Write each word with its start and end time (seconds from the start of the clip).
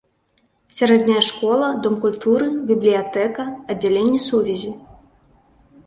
Сярэдняя 0.77 1.21
школа, 1.27 1.67
дом 1.85 1.95
культуры, 2.07 2.47
бібліятэка, 2.73 3.43
аддзяленне 3.75 4.19
сувязі. 4.29 4.71